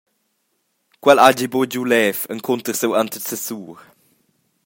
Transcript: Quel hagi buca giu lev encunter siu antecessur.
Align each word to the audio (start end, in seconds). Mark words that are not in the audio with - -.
Quel 1.01 1.19
hagi 1.25 1.47
buca 1.51 1.69
giu 1.71 1.81
lev 1.91 2.17
encunter 2.33 2.75
siu 2.77 2.91
antecessur. 3.01 3.75